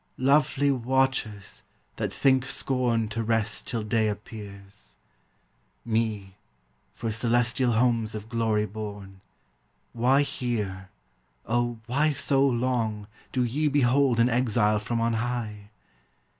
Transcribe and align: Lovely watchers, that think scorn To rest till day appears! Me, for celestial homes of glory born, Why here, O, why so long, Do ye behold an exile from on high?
Lovely 0.17 0.71
watchers, 0.71 1.61
that 1.97 2.11
think 2.11 2.43
scorn 2.43 3.07
To 3.09 3.21
rest 3.21 3.67
till 3.67 3.83
day 3.83 4.07
appears! 4.07 4.95
Me, 5.85 6.37
for 6.95 7.11
celestial 7.11 7.73
homes 7.73 8.15
of 8.15 8.27
glory 8.27 8.65
born, 8.65 9.21
Why 9.93 10.23
here, 10.23 10.89
O, 11.45 11.77
why 11.85 12.13
so 12.13 12.43
long, 12.43 13.05
Do 13.31 13.43
ye 13.43 13.67
behold 13.67 14.19
an 14.19 14.27
exile 14.27 14.79
from 14.79 14.99
on 14.99 15.13
high? 15.13 15.69